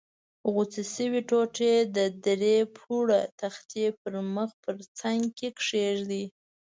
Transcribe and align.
غوڅې 0.53 0.83
شوې 0.93 1.21
ټوټې 1.29 1.73
د 1.95 1.97
درې 2.25 2.55
پوړه 2.75 3.21
تختې 3.39 3.85
پر 3.99 4.13
مخ 4.35 4.49
په 4.63 4.69
څنګ 4.99 5.21
کې 5.37 5.49
کېږدئ. 5.65 6.23